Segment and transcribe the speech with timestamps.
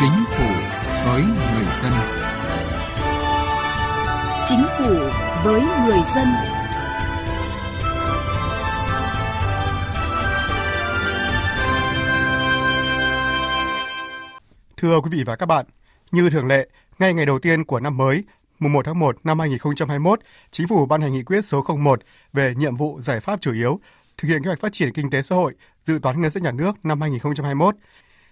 [0.00, 0.44] Chính phủ
[1.06, 1.92] với người dân.
[4.46, 4.94] Chính phủ
[5.44, 6.26] với người dân.
[14.76, 15.66] Thưa quý vị và các bạn,
[16.12, 18.24] như thường lệ, ngay ngày đầu tiên của năm mới,
[18.58, 22.00] mùng 1 tháng 1 năm 2021, Chính phủ ban hành nghị quyết số 01
[22.32, 23.80] về nhiệm vụ giải pháp chủ yếu
[24.18, 26.52] thực hiện kế hoạch phát triển kinh tế xã hội, dự toán ngân sách nhà
[26.52, 27.74] nước năm 2021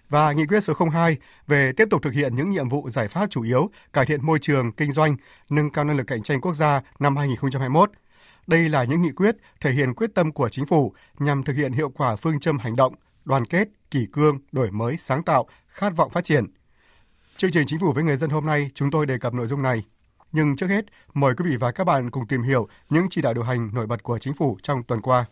[0.08, 1.16] và nghị quyết số 02
[1.46, 4.38] về tiếp tục thực hiện những nhiệm vụ giải pháp chủ yếu cải thiện môi
[4.38, 5.16] trường kinh doanh,
[5.50, 7.90] nâng cao năng lực cạnh tranh quốc gia năm 2021.
[8.46, 11.72] Đây là những nghị quyết thể hiện quyết tâm của chính phủ nhằm thực hiện
[11.72, 15.96] hiệu quả phương châm hành động, đoàn kết, kỷ cương, đổi mới, sáng tạo, khát
[15.96, 16.46] vọng phát triển.
[17.36, 19.62] Chương trình Chính phủ với người dân hôm nay chúng tôi đề cập nội dung
[19.62, 19.84] này.
[20.32, 20.84] Nhưng trước hết,
[21.14, 23.86] mời quý vị và các bạn cùng tìm hiểu những chỉ đạo điều hành nổi
[23.86, 25.24] bật của chính phủ trong tuần qua.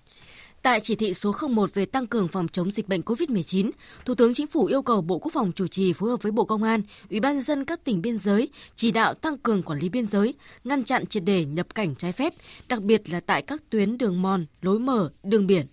[0.65, 3.71] Tại chỉ thị số 01 về tăng cường phòng chống dịch bệnh COVID-19,
[4.05, 6.45] Thủ tướng Chính phủ yêu cầu Bộ Quốc phòng chủ trì phối hợp với Bộ
[6.45, 9.89] Công an, Ủy ban dân các tỉnh biên giới chỉ đạo tăng cường quản lý
[9.89, 12.33] biên giới, ngăn chặn triệt để nhập cảnh trái phép,
[12.69, 15.67] đặc biệt là tại các tuyến đường mòn, lối mở, đường biển.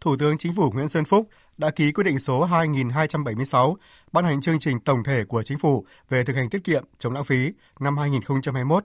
[0.00, 3.76] Thủ tướng Chính phủ Nguyễn Xuân Phúc đã ký quyết định số 2276
[4.12, 7.12] ban hành chương trình tổng thể của chính phủ về thực hành tiết kiệm chống
[7.12, 8.84] lãng phí năm 2021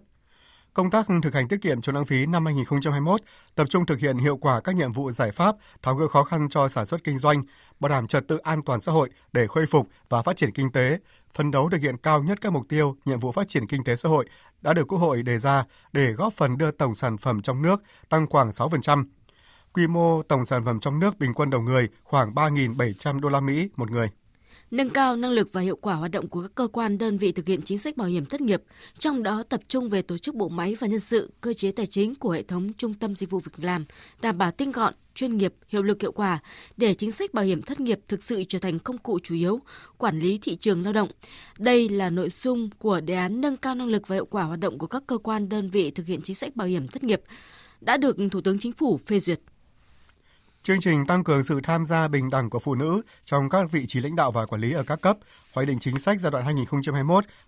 [0.74, 3.22] Công tác thực hành tiết kiệm chống lãng phí năm 2021
[3.56, 6.50] tập trung thực hiện hiệu quả các nhiệm vụ giải pháp tháo gỡ khó khăn
[6.50, 7.44] cho sản xuất kinh doanh,
[7.80, 10.72] bảo đảm trật tự an toàn xã hội để khôi phục và phát triển kinh
[10.72, 11.00] tế,
[11.34, 13.96] phấn đấu thực hiện cao nhất các mục tiêu, nhiệm vụ phát triển kinh tế
[13.96, 14.26] xã hội
[14.62, 15.64] đã được Quốc hội đề ra
[15.94, 19.06] để góp phần đưa tổng sản phẩm trong nước tăng khoảng 6%.
[19.74, 23.40] Quy mô tổng sản phẩm trong nước bình quân đầu người khoảng 3.700 đô la
[23.40, 24.10] Mỹ một người
[24.72, 27.32] nâng cao năng lực và hiệu quả hoạt động của các cơ quan đơn vị
[27.32, 28.64] thực hiện chính sách bảo hiểm thất nghiệp,
[29.00, 31.88] trong đó tập trung về tổ chức bộ máy và nhân sự, cơ chế tài
[31.88, 33.86] chính của hệ thống trung tâm dịch vụ việc làm,
[34.22, 36.40] đảm bảo tinh gọn, chuyên nghiệp, hiệu lực hiệu quả
[36.78, 39.60] để chính sách bảo hiểm thất nghiệp thực sự trở thành công cụ chủ yếu
[39.98, 41.10] quản lý thị trường lao động.
[41.60, 44.60] Đây là nội dung của đề án nâng cao năng lực và hiệu quả hoạt
[44.60, 47.22] động của các cơ quan đơn vị thực hiện chính sách bảo hiểm thất nghiệp
[47.82, 49.40] đã được Thủ tướng Chính phủ phê duyệt.
[50.64, 53.86] Chương trình tăng cường sự tham gia bình đẳng của phụ nữ trong các vị
[53.88, 55.18] trí lãnh đạo và quản lý ở các cấp,
[55.54, 56.58] hoạch định chính sách giai đoạn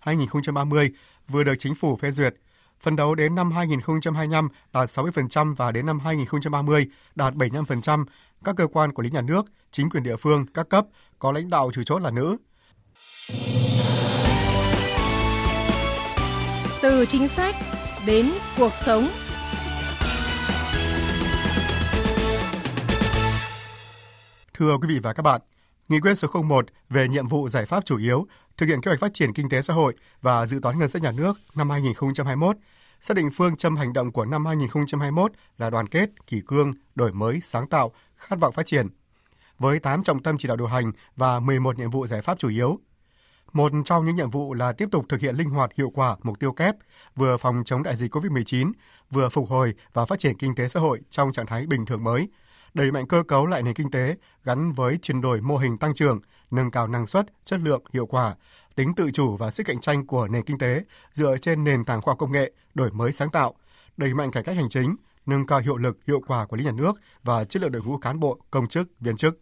[0.04, 0.90] 2021-2030
[1.28, 2.36] vừa được chính phủ phê duyệt.
[2.82, 6.86] Phần đấu đến năm 2025 đạt 60% và đến năm 2030
[7.16, 8.06] đạt 75%,
[8.44, 10.86] các cơ quan quản lý nhà nước, chính quyền địa phương, các cấp
[11.20, 12.38] có lãnh đạo chủ chốt là nữ.
[16.82, 17.56] Từ chính sách
[18.06, 19.08] đến cuộc sống
[24.54, 25.42] Thưa quý vị và các bạn,
[25.90, 28.28] Nghị quyết số 01 về nhiệm vụ giải pháp chủ yếu
[28.58, 31.02] thực hiện kế hoạch phát triển kinh tế xã hội và dự toán ngân sách
[31.02, 32.58] nhà nước năm 2021
[33.02, 37.14] xác định phương châm hành động của năm 2021 là đoàn kết, kỷ cương, đổi
[37.14, 38.88] mới, sáng tạo, khát vọng phát triển.
[39.60, 42.50] Với 8 trọng tâm chỉ đạo điều hành và 11 nhiệm vụ giải pháp chủ
[42.50, 42.80] yếu.
[43.54, 46.40] Một trong những nhiệm vụ là tiếp tục thực hiện linh hoạt hiệu quả mục
[46.40, 46.76] tiêu kép,
[47.16, 48.72] vừa phòng chống đại dịch COVID-19,
[49.10, 52.04] vừa phục hồi và phát triển kinh tế xã hội trong trạng thái bình thường
[52.04, 52.28] mới–
[52.74, 55.94] đẩy mạnh cơ cấu lại nền kinh tế gắn với chuyển đổi mô hình tăng
[55.94, 56.20] trưởng,
[56.52, 58.36] nâng cao năng suất, chất lượng, hiệu quả,
[58.76, 62.02] tính tự chủ và sức cạnh tranh của nền kinh tế dựa trên nền tảng
[62.02, 63.54] khoa học công nghệ, đổi mới sáng tạo,
[63.98, 64.96] đẩy mạnh cải cách hành chính,
[65.26, 67.98] nâng cao hiệu lực, hiệu quả quản lý nhà nước và chất lượng đội ngũ
[67.98, 69.40] cán bộ, công chức, viên chức.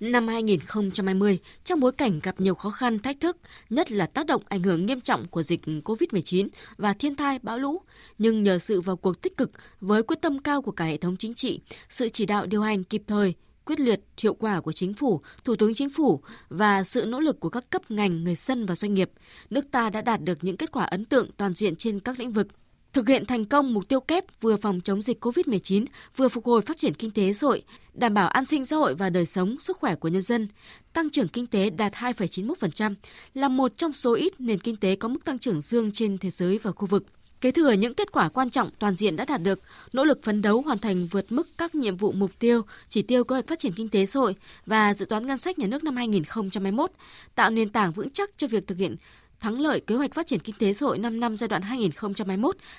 [0.00, 3.36] Năm 2020, trong bối cảnh gặp nhiều khó khăn, thách thức,
[3.70, 7.58] nhất là tác động ảnh hưởng nghiêm trọng của dịch COVID-19 và thiên tai, bão
[7.58, 7.82] lũ,
[8.18, 11.16] nhưng nhờ sự vào cuộc tích cực với quyết tâm cao của cả hệ thống
[11.16, 13.34] chính trị, sự chỉ đạo điều hành kịp thời,
[13.64, 17.40] quyết liệt, hiệu quả của chính phủ, thủ tướng chính phủ và sự nỗ lực
[17.40, 19.10] của các cấp ngành, người dân và doanh nghiệp,
[19.50, 22.32] nước ta đã đạt được những kết quả ấn tượng toàn diện trên các lĩnh
[22.32, 22.48] vực
[22.94, 25.84] thực hiện thành công mục tiêu kép vừa phòng chống dịch COVID-19,
[26.16, 27.62] vừa phục hồi phát triển kinh tế xã hội,
[27.94, 30.48] đảm bảo an sinh xã hội và đời sống, sức khỏe của nhân dân.
[30.92, 32.94] Tăng trưởng kinh tế đạt 2,91%,
[33.34, 36.30] là một trong số ít nền kinh tế có mức tăng trưởng dương trên thế
[36.30, 37.04] giới và khu vực.
[37.40, 39.60] Kế thừa những kết quả quan trọng toàn diện đã đạt được,
[39.92, 43.24] nỗ lực phấn đấu hoàn thành vượt mức các nhiệm vụ mục tiêu, chỉ tiêu
[43.24, 44.34] kế hoạch phát triển kinh tế xã hội
[44.66, 46.90] và dự toán ngân sách nhà nước năm 2021,
[47.34, 48.96] tạo nền tảng vững chắc cho việc thực hiện
[49.44, 51.62] thắng lợi kế hoạch phát triển kinh tế xã hội 5 năm giai đoạn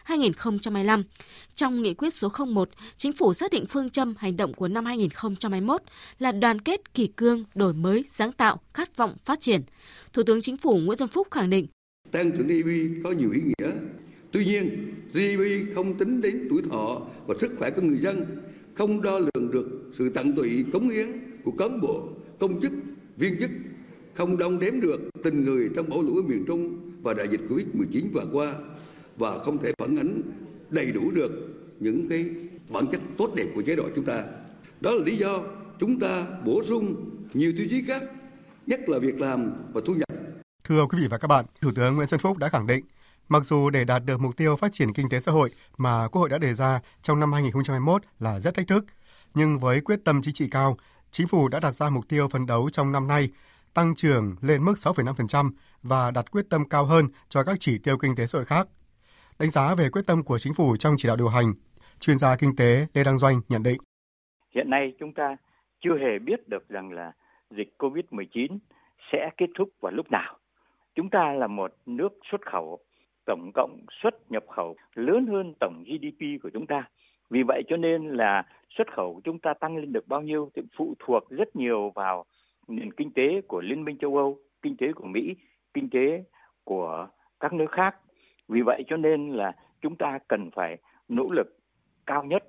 [0.08, 1.04] 2021-2025.
[1.56, 4.86] Trong nghị quyết số 01, chính phủ xác định phương châm hành động của năm
[4.86, 5.82] 2021
[6.20, 9.62] là đoàn kết, kỷ cương, đổi mới, sáng tạo, khát vọng phát triển.
[10.14, 11.68] Thủ tướng Chính phủ Nguyễn Xuân Phúc khẳng định
[12.12, 13.72] tăng trưởng GDP có nhiều ý nghĩa.
[14.32, 18.26] Tuy nhiên, GDP không tính đến tuổi thọ và sức khỏe của người dân,
[18.74, 21.08] không đo lường được sự tận tụy cống hiến
[21.44, 22.10] của cán bộ,
[22.40, 22.72] công chức,
[23.18, 23.50] viên chức
[24.16, 27.42] không đong đếm được tình người trong bão lũ ở miền Trung và đại dịch
[27.50, 28.54] Covid-19 vừa qua
[29.18, 30.22] và không thể phản ánh
[30.70, 31.32] đầy đủ được
[31.80, 32.26] những cái
[32.70, 34.24] bản chất tốt đẹp của chế độ chúng ta.
[34.82, 35.40] Đó là lý do
[35.80, 36.96] chúng ta bổ sung
[37.34, 38.04] nhiều tiêu chí khác,
[38.68, 40.20] nhất là việc làm và thu nhập.
[40.64, 42.86] Thưa quý vị và các bạn, Thủ tướng Nguyễn Xuân Phúc đã khẳng định,
[43.30, 46.20] mặc dù để đạt được mục tiêu phát triển kinh tế xã hội mà Quốc
[46.20, 48.86] hội đã đề ra trong năm 2021 là rất thách thức,
[49.34, 50.78] nhưng với quyết tâm chính trị cao,
[51.18, 53.30] Chính phủ đã đặt ra mục tiêu phấn đấu trong năm nay
[53.76, 55.52] tăng trưởng lên mức 6,5%
[55.84, 58.68] và đặt quyết tâm cao hơn cho các chỉ tiêu kinh tế xã hội khác.
[59.40, 61.54] Đánh giá về quyết tâm của chính phủ trong chỉ đạo điều hành,
[62.00, 63.78] chuyên gia kinh tế Lê Đăng Doanh nhận định.
[64.56, 65.36] Hiện nay chúng ta
[65.82, 67.12] chưa hề biết được rằng là
[67.58, 68.58] dịch COVID-19
[69.12, 70.38] sẽ kết thúc vào lúc nào.
[70.96, 72.80] Chúng ta là một nước xuất khẩu,
[73.26, 76.90] tổng cộng xuất nhập khẩu lớn hơn tổng GDP của chúng ta.
[77.30, 78.44] Vì vậy cho nên là
[78.78, 81.92] xuất khẩu của chúng ta tăng lên được bao nhiêu thì phụ thuộc rất nhiều
[81.96, 82.26] vào
[82.68, 85.36] nền kinh tế của Liên minh châu Âu, kinh tế của Mỹ,
[85.74, 86.24] kinh tế
[86.64, 87.08] của
[87.40, 87.96] các nước khác.
[88.48, 89.52] Vì vậy cho nên là
[89.82, 90.78] chúng ta cần phải
[91.08, 91.58] nỗ lực
[92.06, 92.44] cao nhất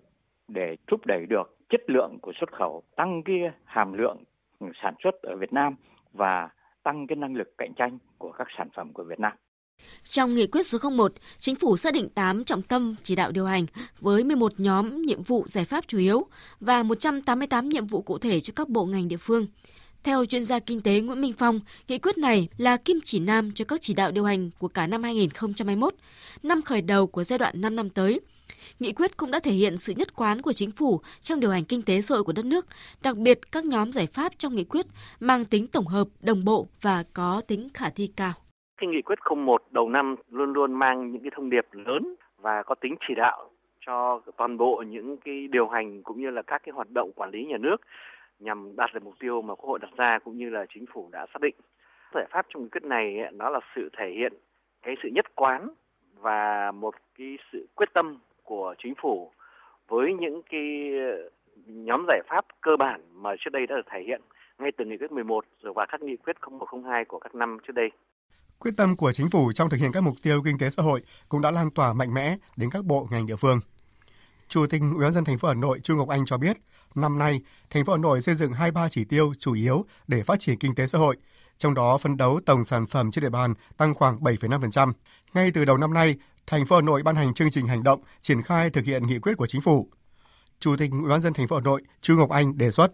[0.49, 4.25] để thúc đẩy được chất lượng của xuất khẩu, tăng cái hàm lượng
[4.83, 5.75] sản xuất ở Việt Nam
[6.13, 6.49] và
[6.83, 9.33] tăng cái năng lực cạnh tranh của các sản phẩm của Việt Nam.
[10.03, 13.45] Trong nghị quyết số 01, Chính phủ xác định 8 trọng tâm chỉ đạo điều
[13.45, 13.67] hành
[14.01, 16.27] với 11 nhóm nhiệm vụ giải pháp chủ yếu
[16.61, 19.47] và 188 nhiệm vụ cụ thể cho các bộ ngành địa phương.
[20.07, 23.51] Theo chuyên gia kinh tế Nguyễn Minh Phong, nghị quyết này là kim chỉ nam
[23.55, 25.95] cho các chỉ đạo điều hành của cả năm 2021,
[26.43, 28.21] năm khởi đầu của giai đoạn 5 năm tới.
[28.81, 31.65] Nghị quyết cũng đã thể hiện sự nhất quán của chính phủ trong điều hành
[31.65, 32.67] kinh tế xã hội của đất nước,
[33.05, 34.87] đặc biệt các nhóm giải pháp trong nghị quyết
[35.21, 38.33] mang tính tổng hợp, đồng bộ và có tính khả thi cao.
[38.77, 42.63] Cái nghị quyết 01 đầu năm luôn luôn mang những cái thông điệp lớn và
[42.67, 43.51] có tính chỉ đạo
[43.87, 47.31] cho toàn bộ những cái điều hành cũng như là các cái hoạt động quản
[47.31, 47.77] lý nhà nước
[48.39, 51.09] nhằm đạt được mục tiêu mà Quốc hội đặt ra cũng như là chính phủ
[51.13, 51.55] đã xác định.
[52.15, 54.33] Giải pháp trong nghị quyết này nó là sự thể hiện
[54.83, 55.69] cái sự nhất quán
[56.15, 59.33] và một cái sự quyết tâm của chính phủ
[59.89, 61.31] với những cái ờ,
[61.67, 64.21] nhóm giải pháp cơ bản mà trước đây đã được thể hiện
[64.59, 67.73] ngay từ nghị quyết 11 rồi và các nghị quyết 0102 của các năm trước
[67.73, 67.91] đây.
[68.59, 71.01] Quyết tâm của chính phủ trong thực hiện các mục tiêu kinh tế xã hội
[71.29, 73.61] cũng đã lan tỏa mạnh mẽ đến các bộ ngành địa phương.
[74.49, 76.57] Chủ tịch Ủy ban dân thành phố Hà Nội Chu Ngọc Anh cho biết,
[76.95, 77.41] năm nay,
[77.71, 80.75] thành phố Hà Nội xây dựng 23 chỉ tiêu chủ yếu để phát triển kinh
[80.75, 81.17] tế xã hội,
[81.59, 84.93] trong đó phấn đấu tổng sản phẩm trên địa bàn tăng khoảng 7,5%.
[85.35, 86.17] Ngay từ đầu năm nay,
[86.47, 89.19] thành phố Hà Nội ban hành chương trình hành động triển khai thực hiện nghị
[89.19, 89.89] quyết của chính phủ.
[90.59, 92.93] Chủ tịch Ủy ban dân thành phố Hà Nội Chu Ngọc Anh đề xuất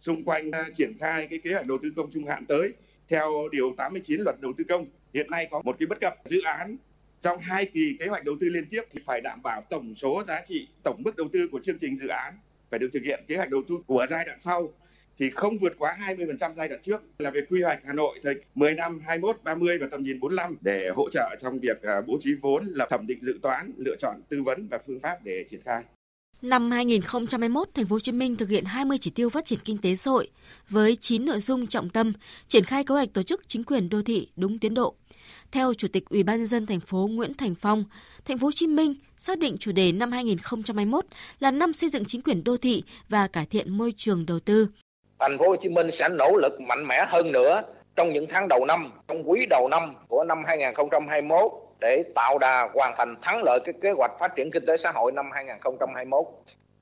[0.00, 2.72] xung quanh triển khai cái kế hoạch đầu tư công trung hạn tới
[3.08, 6.40] theo điều 89 luật đầu tư công hiện nay có một cái bất cập dự
[6.44, 6.76] án
[7.22, 10.24] trong hai kỳ kế hoạch đầu tư liên tiếp thì phải đảm bảo tổng số
[10.26, 12.34] giá trị tổng mức đầu tư của chương trình dự án
[12.70, 14.72] phải được thực hiện kế hoạch đầu tư của giai đoạn sau
[15.18, 18.34] thì không vượt quá 20% giai đoạn trước là về quy hoạch Hà Nội thời
[18.54, 22.18] 10 năm 21 30 và tầm nhìn 45 để hỗ trợ trong việc à, bố
[22.20, 25.44] trí vốn là thẩm định dự toán, lựa chọn tư vấn và phương pháp để
[25.50, 25.82] triển khai.
[26.42, 29.78] Năm 2021, thành phố Hồ Chí Minh thực hiện 20 chỉ tiêu phát triển kinh
[29.78, 30.30] tế xã hội
[30.68, 32.12] với 9 nội dung trọng tâm,
[32.48, 34.94] triển khai kế hoạch tổ chức chính quyền đô thị đúng tiến độ.
[35.52, 37.84] Theo Chủ tịch Ủy ban nhân dân thành phố Nguyễn Thành Phong,
[38.24, 41.04] thành phố Hồ Chí Minh xác định chủ đề năm 2021
[41.40, 44.68] là năm xây dựng chính quyền đô thị và cải thiện môi trường đầu tư.
[45.18, 47.62] Thành phố Hồ Chí Minh sẽ nỗ lực mạnh mẽ hơn nữa
[47.96, 52.68] trong những tháng đầu năm, trong quý đầu năm của năm 2021 để tạo đà
[52.74, 56.24] hoàn thành thắng lợi cái kế hoạch phát triển kinh tế xã hội năm 2021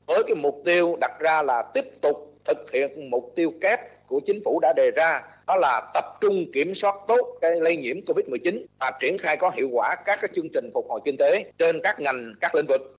[0.07, 4.21] với cái mục tiêu đặt ra là tiếp tục thực hiện mục tiêu kép của
[4.27, 7.97] chính phủ đã đề ra đó là tập trung kiểm soát tốt cái lây nhiễm
[8.07, 11.53] Covid-19 và triển khai có hiệu quả các cái chương trình phục hồi kinh tế
[11.59, 12.97] trên các ngành, các lĩnh vực.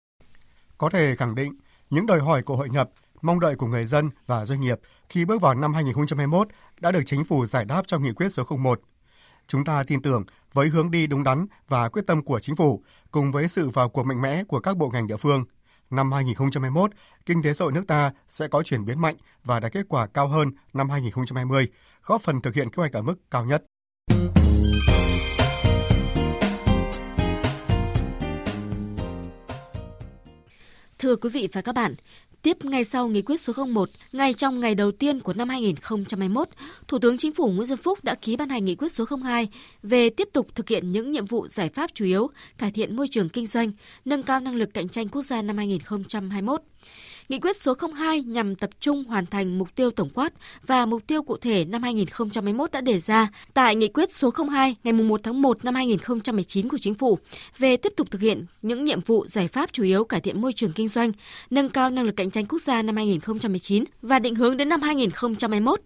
[0.77, 1.53] Có thể khẳng định,
[1.89, 2.89] những đòi hỏi của hội nhập,
[3.21, 6.47] mong đợi của người dân và doanh nghiệp khi bước vào năm 2021
[6.79, 8.79] đã được chính phủ giải đáp trong nghị quyết số 01
[9.47, 10.23] Chúng ta tin tưởng
[10.53, 13.89] với hướng đi đúng đắn và quyết tâm của chính phủ, cùng với sự vào
[13.89, 15.45] cuộc mạnh mẽ của các bộ ngành địa phương,
[15.89, 16.91] năm 2021,
[17.25, 20.07] kinh tế xã hội nước ta sẽ có chuyển biến mạnh và đạt kết quả
[20.07, 21.67] cao hơn năm 2020,
[22.03, 23.63] góp phần thực hiện kế hoạch ở mức cao nhất.
[30.99, 31.93] Thưa quý vị và các bạn,
[32.41, 36.47] Tiếp ngay sau nghị quyết số 01, ngay trong ngày đầu tiên của năm 2021,
[36.87, 39.49] Thủ tướng Chính phủ Nguyễn Xuân Phúc đã ký ban hành nghị quyết số 02
[39.83, 43.07] về tiếp tục thực hiện những nhiệm vụ giải pháp chủ yếu, cải thiện môi
[43.07, 43.71] trường kinh doanh,
[44.05, 46.61] nâng cao năng lực cạnh tranh quốc gia năm 2021.
[47.29, 50.33] Nghị quyết số 02 nhằm tập trung hoàn thành mục tiêu tổng quát
[50.67, 54.75] và mục tiêu cụ thể năm 2021 đã đề ra tại Nghị quyết số 02
[54.83, 57.19] ngày 1 tháng 1 năm 2019 của Chính phủ
[57.57, 60.53] về tiếp tục thực hiện những nhiệm vụ giải pháp chủ yếu cải thiện môi
[60.53, 61.11] trường kinh doanh,
[61.49, 64.81] nâng cao năng lực cạnh tranh quốc gia năm 2019 và định hướng đến năm
[64.81, 65.81] 2021.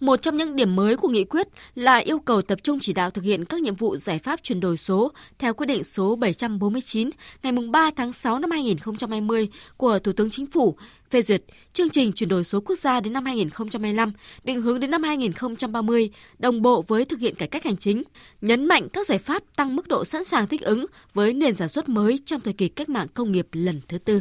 [0.00, 3.10] Một trong những điểm mới của nghị quyết là yêu cầu tập trung chỉ đạo
[3.10, 7.10] thực hiện các nhiệm vụ giải pháp chuyển đổi số theo quyết định số 749
[7.42, 10.76] ngày 3 tháng 6 năm 2020 của Thủ tướng Chính Chính phủ
[11.10, 14.12] phê duyệt chương trình chuyển đổi số quốc gia đến năm 2025,
[14.44, 18.02] định hướng đến năm 2030, đồng bộ với thực hiện cải cách hành chính,
[18.40, 21.68] nhấn mạnh các giải pháp tăng mức độ sẵn sàng thích ứng với nền sản
[21.68, 24.20] xuất mới trong thời kỳ cách mạng công nghiệp lần thứ tư.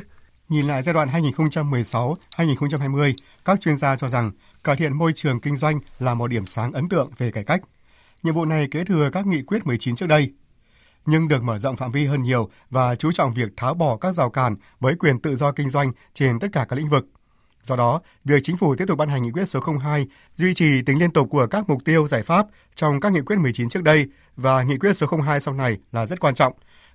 [0.49, 3.13] Nhìn lại giai đoạn 2016-2020,
[3.45, 4.31] các chuyên gia cho rằng
[4.63, 7.61] cải thiện môi trường kinh doanh là một điểm sáng ấn tượng về cải cách.
[8.23, 10.29] Nhiệm vụ này kế thừa các nghị quyết 19 trước đây,
[11.05, 14.11] nhưng được mở rộng phạm vi hơn nhiều và chú trọng việc tháo bỏ các
[14.11, 17.05] rào cản với quyền tự do kinh doanh trên tất cả các lĩnh vực.
[17.63, 20.81] Do đó, việc chính phủ tiếp tục ban hành nghị quyết số 02 duy trì
[20.81, 23.83] tính liên tục của các mục tiêu giải pháp trong các nghị quyết 19 trước
[23.83, 26.53] đây và nghị quyết số 02 sau này là rất quan trọng,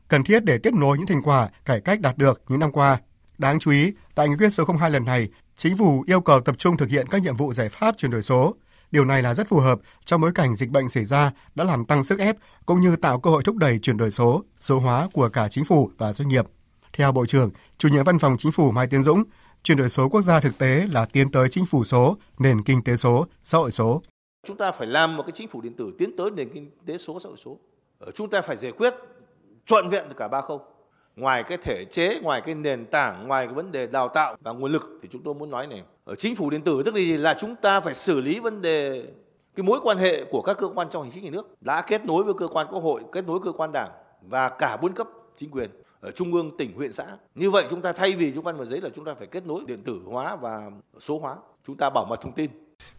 [0.08, 2.98] cần thiết để tiếp nối những thành quả cải cách đạt được những năm qua.
[3.38, 6.54] Đáng chú ý, tại nghị quyết số 02 lần này, chính phủ yêu cầu tập
[6.58, 8.54] trung thực hiện các nhiệm vụ giải pháp chuyển đổi số.
[8.90, 11.84] Điều này là rất phù hợp trong bối cảnh dịch bệnh xảy ra đã làm
[11.84, 15.08] tăng sức ép cũng như tạo cơ hội thúc đẩy chuyển đổi số, số hóa
[15.12, 16.46] của cả chính phủ và doanh nghiệp.
[16.92, 19.22] Theo Bộ trưởng, chủ nhiệm văn phòng chính phủ Mai Tiến Dũng,
[19.62, 22.84] chuyển đổi số quốc gia thực tế là tiến tới chính phủ số, nền kinh
[22.84, 24.02] tế số, xã hội số.
[24.46, 26.98] Chúng ta phải làm một cái chính phủ điện tử tiến tới nền kinh tế
[26.98, 27.58] số, xã hội số.
[28.14, 28.94] Chúng ta phải giải quyết
[29.66, 30.60] trọn vẹn cả ba khâu
[31.16, 34.52] ngoài cái thể chế ngoài cái nền tảng ngoài cái vấn đề đào tạo và
[34.52, 37.34] nguồn lực thì chúng tôi muốn nói này ở chính phủ điện tử tức là
[37.38, 39.06] chúng ta phải xử lý vấn đề
[39.54, 41.46] cái mối quan hệ của các cơ quan trong hành chính nhà nước.
[41.60, 43.90] Đã kết nối với cơ quan quốc hội, kết nối cơ quan đảng
[44.22, 47.06] và cả bốn cấp chính quyền ở trung ương, tỉnh, huyện, xã.
[47.34, 49.46] Như vậy chúng ta thay vì chúng ta vào giấy là chúng ta phải kết
[49.46, 51.36] nối điện tử hóa và số hóa.
[51.66, 52.50] Chúng ta bảo mật thông tin.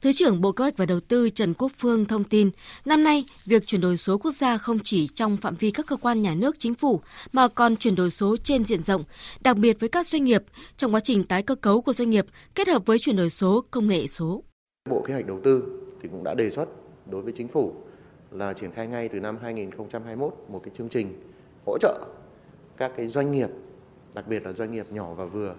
[0.01, 2.49] Thứ trưởng Bộ Kế hoạch và Đầu tư Trần Quốc Phương thông tin,
[2.85, 5.95] năm nay, việc chuyển đổi số quốc gia không chỉ trong phạm vi các cơ
[5.95, 9.03] quan nhà nước chính phủ mà còn chuyển đổi số trên diện rộng,
[9.41, 10.43] đặc biệt với các doanh nghiệp
[10.77, 13.63] trong quá trình tái cơ cấu của doanh nghiệp kết hợp với chuyển đổi số
[13.71, 14.43] công nghệ số.
[14.89, 15.63] Bộ Kế hoạch Đầu tư
[16.01, 16.65] thì cũng đã đề xuất
[17.11, 17.73] đối với chính phủ
[18.31, 21.23] là triển khai ngay từ năm 2021 một cái chương trình
[21.65, 22.07] hỗ trợ
[22.77, 23.49] các cái doanh nghiệp,
[24.13, 25.55] đặc biệt là doanh nghiệp nhỏ và vừa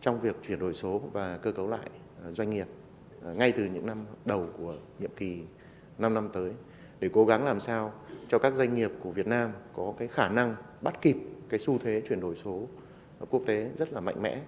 [0.00, 1.90] trong việc chuyển đổi số và cơ cấu lại
[2.24, 2.66] ờ, doanh nghiệp
[3.24, 5.42] À, ngay từ những năm đầu của nhiệm kỳ
[5.98, 6.50] 5 năm tới
[7.00, 7.92] để cố gắng làm sao
[8.28, 11.16] cho các doanh nghiệp của Việt Nam có cái khả năng bắt kịp
[11.48, 12.62] cái xu thế chuyển đổi số
[13.30, 14.40] quốc tế rất là mạnh mẽ.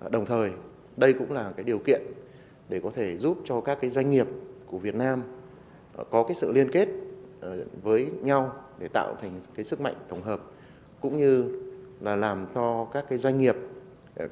[0.00, 0.50] À, đồng thời,
[0.96, 2.02] đây cũng là cái điều kiện
[2.68, 4.26] để có thể giúp cho các cái doanh nghiệp
[4.66, 5.22] của Việt Nam
[5.98, 6.88] à, có cái sự liên kết
[7.82, 10.40] với nhau để tạo thành cái sức mạnh tổng hợp
[11.00, 11.60] cũng như
[12.00, 13.56] là làm cho các cái doanh nghiệp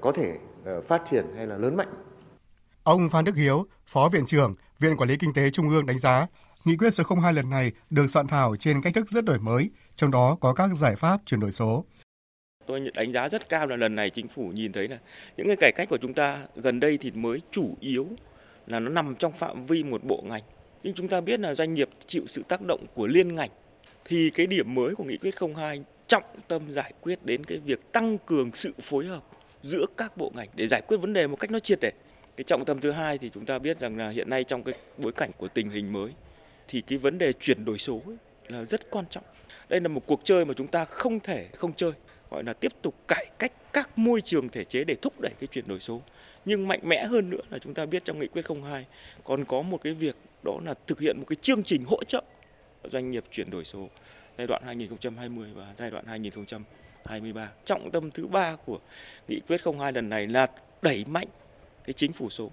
[0.00, 0.38] có thể
[0.86, 1.92] phát triển hay là lớn mạnh
[2.84, 5.98] Ông Phan Đức Hiếu, Phó Viện trưởng Viện Quản lý Kinh tế Trung ương đánh
[5.98, 6.26] giá,
[6.64, 9.70] nghị quyết số 02 lần này được soạn thảo trên cách thức rất đổi mới,
[9.94, 11.84] trong đó có các giải pháp chuyển đổi số.
[12.66, 14.98] Tôi đánh giá rất cao là lần này chính phủ nhìn thấy là
[15.36, 18.06] những cái cải cách của chúng ta gần đây thì mới chủ yếu
[18.66, 20.42] là nó nằm trong phạm vi một bộ ngành.
[20.82, 23.50] Nhưng chúng ta biết là doanh nghiệp chịu sự tác động của liên ngành
[24.04, 27.92] thì cái điểm mới của nghị quyết 02 trọng tâm giải quyết đến cái việc
[27.92, 29.22] tăng cường sự phối hợp
[29.62, 31.92] giữa các bộ ngành để giải quyết vấn đề một cách nó triệt để
[32.36, 34.74] cái trọng tâm thứ hai thì chúng ta biết rằng là hiện nay trong cái
[34.98, 36.10] bối cảnh của tình hình mới
[36.68, 38.02] thì cái vấn đề chuyển đổi số
[38.48, 39.24] là rất quan trọng.
[39.68, 41.92] Đây là một cuộc chơi mà chúng ta không thể không chơi,
[42.30, 45.46] gọi là tiếp tục cải cách các môi trường thể chế để thúc đẩy cái
[45.46, 46.02] chuyển đổi số.
[46.44, 48.86] Nhưng mạnh mẽ hơn nữa là chúng ta biết trong nghị quyết 02
[49.24, 52.22] còn có một cái việc đó là thực hiện một cái chương trình hỗ trợ
[52.92, 53.88] doanh nghiệp chuyển đổi số
[54.38, 57.50] giai đoạn 2020 và giai đoạn 2023.
[57.64, 58.78] Trọng tâm thứ ba của
[59.28, 60.46] nghị quyết 02 lần này là
[60.82, 61.28] đẩy mạnh
[61.84, 62.50] cái chính phủ số.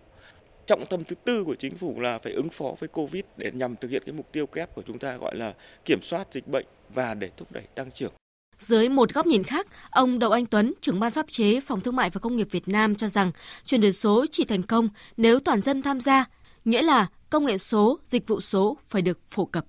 [0.65, 3.75] Trọng tâm thứ tư của chính phủ là phải ứng phó với Covid để nhằm
[3.75, 5.53] thực hiện cái mục tiêu kép của chúng ta gọi là
[5.85, 8.11] kiểm soát dịch bệnh và để thúc đẩy tăng trưởng.
[8.59, 11.95] Dưới một góc nhìn khác, ông Đậu Anh Tuấn, trưởng ban pháp chế Phòng Thương
[11.95, 13.31] mại và Công nghiệp Việt Nam cho rằng
[13.65, 16.25] chuyển đổi số chỉ thành công nếu toàn dân tham gia,
[16.65, 19.65] nghĩa là công nghệ số, dịch vụ số phải được phổ cập.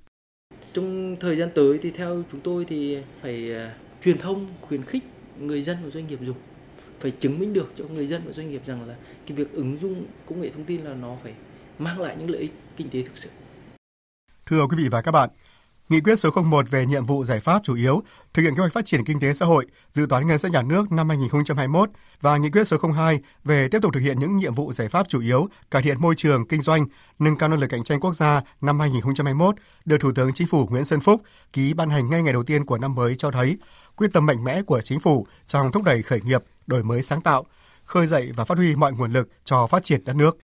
[0.72, 3.72] Trong thời gian tới thì theo chúng tôi thì phải uh,
[4.04, 5.02] truyền thông khuyến khích
[5.38, 6.36] người dân và doanh nghiệp dùng
[7.00, 8.94] phải chứng minh được cho người dân và doanh nghiệp rằng là
[9.26, 11.34] cái việc ứng dụng công nghệ thông tin là nó phải
[11.78, 13.30] mang lại những lợi ích kinh tế thực sự.
[14.46, 15.30] Thưa quý vị và các bạn,
[15.90, 18.02] Nghị quyết số 01 về nhiệm vụ giải pháp chủ yếu
[18.34, 20.62] thực hiện kế hoạch phát triển kinh tế xã hội, dự toán ngân sách nhà
[20.62, 21.90] nước năm 2021
[22.20, 25.08] và Nghị quyết số 02 về tiếp tục thực hiện những nhiệm vụ giải pháp
[25.08, 26.86] chủ yếu cải thiện môi trường kinh doanh,
[27.18, 29.54] nâng cao năng lực cạnh tranh quốc gia năm 2021
[29.84, 32.64] được Thủ tướng Chính phủ Nguyễn Xuân Phúc ký ban hành ngay ngày đầu tiên
[32.64, 33.58] của năm mới cho thấy
[33.96, 37.20] quyết tâm mạnh mẽ của chính phủ trong thúc đẩy khởi nghiệp, đổi mới sáng
[37.20, 37.46] tạo,
[37.84, 40.38] khơi dậy và phát huy mọi nguồn lực cho phát triển đất nước.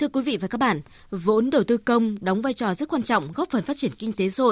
[0.00, 3.02] Thưa quý vị và các bạn, vốn đầu tư công đóng vai trò rất quan
[3.02, 4.44] trọng góp phần phát triển kinh tế xã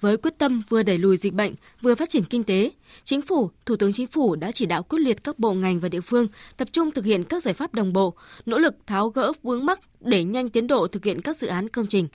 [0.00, 2.70] Với quyết tâm vừa đẩy lùi dịch bệnh, vừa phát triển kinh tế,
[3.04, 5.88] Chính phủ, Thủ tướng Chính phủ đã chỉ đạo quyết liệt các bộ ngành và
[5.88, 8.14] địa phương tập trung thực hiện các giải pháp đồng bộ,
[8.46, 11.68] nỗ lực tháo gỡ vướng mắc đẩy nhanh tiến độ thực hiện các dự án
[11.68, 12.08] công trình.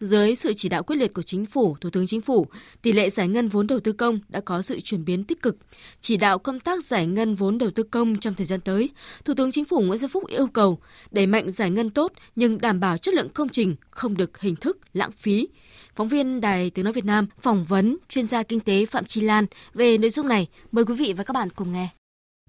[0.00, 2.46] Dưới sự chỉ đạo quyết liệt của Chính phủ, Thủ tướng Chính phủ,
[2.82, 5.56] tỷ lệ giải ngân vốn đầu tư công đã có sự chuyển biến tích cực.
[6.00, 8.90] Chỉ đạo công tác giải ngân vốn đầu tư công trong thời gian tới,
[9.24, 10.78] Thủ tướng Chính phủ Nguyễn Xuân Phúc yêu cầu
[11.10, 14.56] đẩy mạnh giải ngân tốt nhưng đảm bảo chất lượng công trình không được hình
[14.56, 15.48] thức lãng phí.
[15.96, 19.20] Phóng viên Đài Tiếng Nói Việt Nam phỏng vấn chuyên gia kinh tế Phạm Chi
[19.20, 20.48] Lan về nội dung này.
[20.72, 21.99] Mời quý vị và các bạn cùng nghe.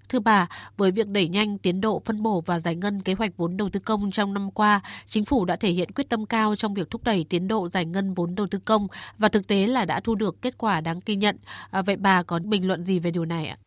[0.10, 3.38] Thưa bà, với việc đẩy nhanh tiến độ phân bổ và giải ngân kế hoạch
[3.38, 6.55] vốn đầu tư công trong năm qua, chính phủ đã thể hiện quyết tâm cao
[6.55, 9.67] trong việc thúc đẩy tiến độ giải ngân vốn đầu tư công và thực tế
[9.67, 11.36] là đã thu được kết quả đáng ghi nhận.
[11.72, 13.58] À, vậy bà có bình luận gì về điều này ạ?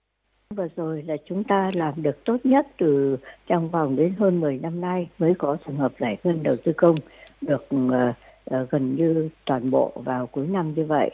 [0.56, 4.58] Vừa rồi là chúng ta làm được tốt nhất từ trong vòng đến hơn 10
[4.58, 6.94] năm nay mới có trường hợp giải ngân đầu tư công
[7.40, 7.92] được uh,
[8.54, 11.10] uh, gần như toàn bộ vào cuối năm như vậy.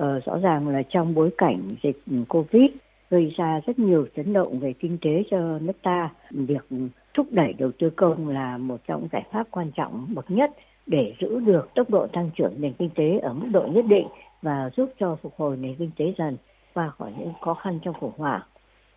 [0.00, 2.70] Uh, rõ ràng là trong bối cảnh dịch Covid
[3.10, 6.10] gây ra rất nhiều chấn động về kinh tế cho nước ta.
[6.30, 6.68] Việc
[7.14, 10.50] thúc đẩy đầu tư công là một trong giải pháp quan trọng bậc nhất
[10.86, 14.06] để giữ được tốc độ tăng trưởng nền kinh tế ở mức độ nhất định
[14.42, 16.36] và giúp cho phục hồi nền kinh tế dần
[16.74, 18.42] qua khỏi những khó khăn trong khủng hoảng.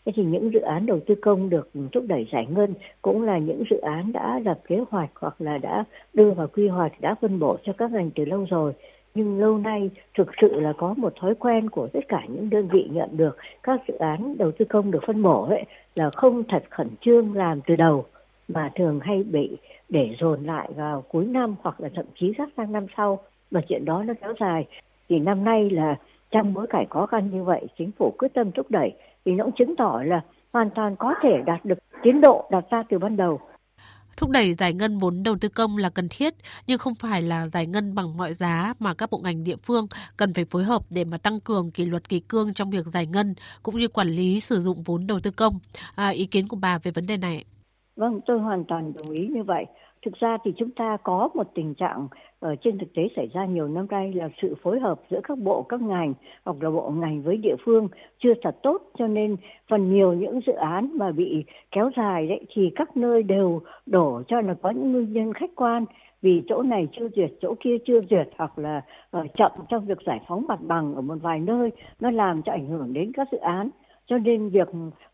[0.06, 3.38] Thế thì những dự án đầu tư công được thúc đẩy giải ngân cũng là
[3.38, 7.16] những dự án đã lập kế hoạch hoặc là đã đưa vào quy hoạch, đã
[7.22, 8.74] phân bổ cho các ngành từ lâu rồi
[9.16, 12.68] nhưng lâu nay thực sự là có một thói quen của tất cả những đơn
[12.68, 15.64] vị nhận được các dự án đầu tư công được phân bổ ấy,
[15.96, 18.06] là không thật khẩn trương làm từ đầu,
[18.48, 19.58] mà thường hay bị
[19.90, 23.20] để dồn lại vào cuối năm hoặc là thậm chí sắp sang năm sau.
[23.52, 24.66] Và chuyện đó nó kéo dài.
[25.10, 25.96] Thì năm nay là
[26.32, 28.92] trong bối cảnh khó khăn như vậy, chính phủ quyết tâm thúc đẩy,
[29.26, 30.22] thì nó cũng chứng tỏ là
[30.54, 33.40] hoàn toàn có thể đạt được tiến độ đặt ra từ ban đầu.
[34.18, 36.34] Thúc đẩy giải ngân vốn đầu tư công là cần thiết,
[36.68, 39.88] nhưng không phải là giải ngân bằng mọi giá mà các bộ ngành địa phương
[40.18, 43.08] cần phải phối hợp để mà tăng cường kỷ luật kỷ cương trong việc giải
[43.08, 43.28] ngân
[43.64, 45.60] cũng như quản lý sử dụng vốn đầu tư công.
[45.96, 47.46] À, ý kiến của bà về vấn đề này?
[47.96, 49.66] Vâng, tôi hoàn toàn đồng ý như vậy.
[50.06, 52.08] Thực ra thì chúng ta có một tình trạng
[52.40, 55.38] ở trên thực tế xảy ra nhiều năm nay là sự phối hợp giữa các
[55.38, 56.14] bộ các ngành
[56.46, 57.88] hoặc là bộ ngành với địa phương
[58.20, 59.36] chưa thật tốt cho nên
[59.70, 64.22] phần nhiều những dự án mà bị kéo dài đấy thì các nơi đều đổ
[64.28, 65.86] cho là có những nguyên nhân khách quan.
[66.22, 68.82] Vì chỗ này chưa duyệt chỗ kia chưa duyệt hoặc là
[69.18, 72.52] uh, chậm trong việc giải phóng mặt bằng ở một vài nơi nó làm cho
[72.52, 73.70] ảnh hưởng đến các dự án.
[74.08, 74.68] Cho nên việc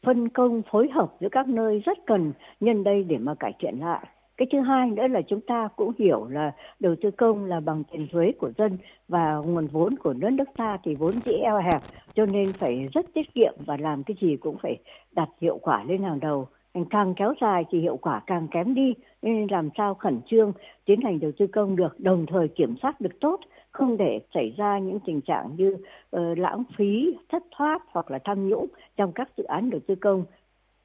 [0.04, 3.80] phân công phối hợp giữa các nơi rất cần nhân đây để mà cải thiện
[3.80, 4.08] lại
[4.40, 7.84] cái thứ hai nữa là chúng ta cũng hiểu là đầu tư công là bằng
[7.92, 11.58] tiền thuế của dân và nguồn vốn của nước nước ta thì vốn dĩ eo
[11.58, 11.82] hẹp
[12.16, 14.78] cho nên phải rất tiết kiệm và làm cái gì cũng phải
[15.12, 16.48] đặt hiệu quả lên hàng đầu.
[16.90, 20.54] Càng kéo dài thì hiệu quả càng kém đi nên làm sao khẩn trương
[20.86, 23.40] tiến hành đầu tư công được đồng thời kiểm soát được tốt
[23.72, 25.78] không để xảy ra những tình trạng như
[26.16, 29.96] uh, lãng phí thất thoát hoặc là tham nhũng trong các dự án đầu tư
[29.96, 30.26] công.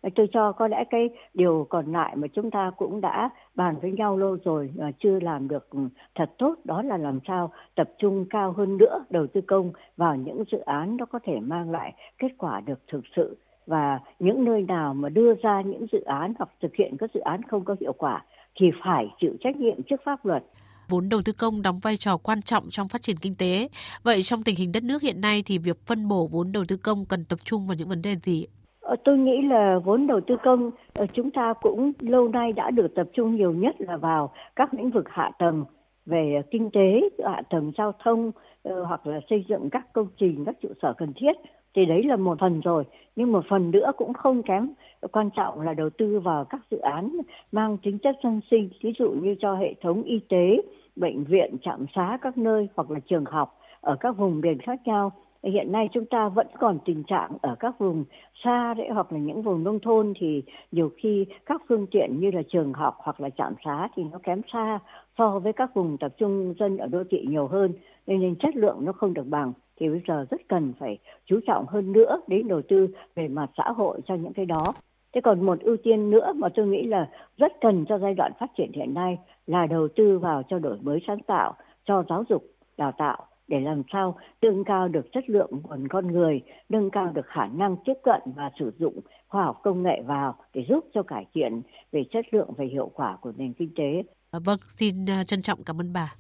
[0.05, 3.77] Ờ, tôi cho có lẽ cái điều còn lại mà chúng ta cũng đã bàn
[3.83, 5.79] với nhau lâu rồi mà chưa làm được ừ,
[6.15, 10.17] thật tốt, đó là làm sao tập trung cao hơn nữa đầu tư công vào
[10.17, 13.37] những dự án nó có thể mang lại kết quả được thực sự
[13.67, 17.21] và những nơi nào mà đưa ra những dự án hoặc thực hiện các dự
[17.21, 18.25] án không có hiệu quả
[18.61, 20.45] thì phải chịu trách nhiệm trước pháp luật
[20.89, 23.69] vốn đầu tư công đóng vai trò quan trọng trong phát triển kinh tế.
[24.03, 26.77] Vậy trong tình hình đất nước hiện nay thì việc phân bổ vốn đầu tư
[26.77, 28.47] công cần tập trung vào những vấn đề gì?
[28.85, 32.71] Ờ, tôi nghĩ là vốn đầu tư công ờ, chúng ta cũng lâu nay đã
[32.71, 35.65] được tập trung nhiều nhất là vào các lĩnh vực hạ tầng
[36.07, 40.45] về kinh tế, hạ tầng giao thông ờ, hoặc là xây dựng các công trình,
[40.45, 41.33] các trụ sở cần thiết.
[41.75, 42.85] Thì đấy là một phần rồi
[43.17, 44.69] nhưng một phần nữa cũng không kém
[45.13, 47.17] quan trọng là đầu tư vào các dự án
[47.53, 50.63] mang tính chất dân sinh ví dụ như cho hệ thống y tế
[50.97, 54.81] bệnh viện trạm xá các nơi hoặc là trường học ở các vùng miền khác
[54.85, 55.13] nhau
[55.51, 58.05] hiện nay chúng ta vẫn còn tình trạng ở các vùng
[58.45, 62.31] xa đấy hoặc là những vùng nông thôn thì nhiều khi các phương tiện như
[62.31, 64.79] là trường học hoặc là trạm xá thì nó kém xa
[65.19, 67.73] so với các vùng tập trung dân ở đô thị nhiều hơn
[68.07, 71.41] nên nên chất lượng nó không được bằng thì bây giờ rất cần phải chú
[71.47, 74.75] trọng hơn nữa đến đầu tư về mặt xã hội cho những cái đó.
[75.15, 78.33] Thế còn một ưu tiên nữa mà tôi nghĩ là rất cần cho giai đoạn
[78.41, 81.55] phát triển hiện nay là đầu tư vào cho đổi mới sáng tạo,
[81.85, 82.45] cho giáo dục,
[82.77, 87.13] đào tạo để làm sao nâng cao được chất lượng nguồn con người, nâng cao
[87.15, 90.85] được khả năng tiếp cận và sử dụng khoa học công nghệ vào để giúp
[90.95, 94.03] cho cải thiện về chất lượng và hiệu quả của nền kinh tế.
[94.33, 96.15] Vâng, xin à, trân trọng cảm ơn bà.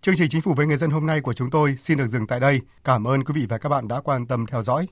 [0.00, 2.26] Chương trình Chính phủ với người dân hôm nay của chúng tôi xin được dừng
[2.26, 2.60] tại đây.
[2.84, 4.86] Cảm ơn quý vị và các bạn đã quan tâm theo dõi.